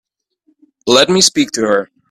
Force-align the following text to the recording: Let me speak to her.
Let 0.87 1.09
me 1.09 1.21
speak 1.21 1.51
to 1.51 1.61
her. 1.61 1.91